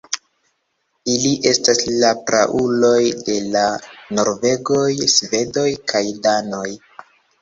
[1.15, 3.63] Ili estas la prauloj de la
[4.21, 4.83] norvegoj,
[5.17, 6.69] svedoj kaj danoj.